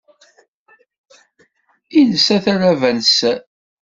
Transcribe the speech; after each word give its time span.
Ilsa 1.99 2.37
talaba 2.43 2.89
n 2.95 2.99
sser. 3.07 3.39